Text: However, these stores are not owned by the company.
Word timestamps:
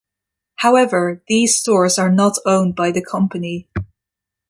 However, 0.55 1.21
these 1.27 1.55
stores 1.55 1.99
are 1.99 2.09
not 2.11 2.39
owned 2.43 2.75
by 2.75 2.89
the 2.89 3.05
company. 3.05 3.69